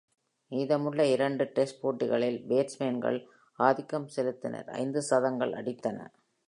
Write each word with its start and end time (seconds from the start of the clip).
மீதமுள்ள 0.51 1.01
இரண்டு 1.05 1.43
டெஸ்ட் 1.57 1.81
போட்டிகளில் 1.81 2.39
பேட்ஸ்மேன்கள் 2.49 3.19
ஆதிக்கம் 3.59 4.09
செலுத்தினர், 4.15 4.69
ஐந்து 4.83 5.01
சதங்கள் 5.01 5.53
அடித்தன. 5.53 5.99